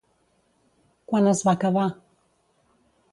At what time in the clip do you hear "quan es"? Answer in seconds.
1.11-1.43